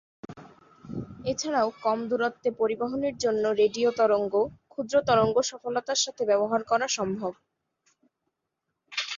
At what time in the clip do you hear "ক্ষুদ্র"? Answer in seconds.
4.69-4.95